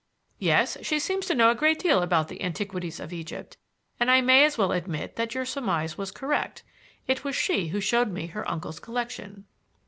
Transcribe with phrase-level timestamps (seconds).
[0.39, 3.57] "Yes; she seems to know a great deal about the antiquities of Egypt,
[3.99, 6.63] and I may as well admit that your surmise was correct.
[7.05, 9.45] It was she who showed me her uncle's collection."